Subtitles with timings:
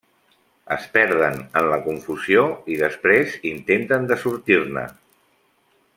[0.75, 4.89] Es perden en la confusió i després intenten de sortir-ne.